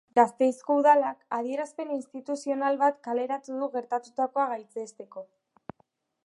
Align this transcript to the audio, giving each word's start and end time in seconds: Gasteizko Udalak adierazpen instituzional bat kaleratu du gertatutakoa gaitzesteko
Gasteizko 0.17 0.77
Udalak 0.77 1.19
adierazpen 1.37 1.91
instituzional 1.97 2.79
bat 2.85 2.97
kaleratu 3.09 3.59
du 3.61 3.69
gertatutakoa 3.77 4.49
gaitzesteko 4.55 5.29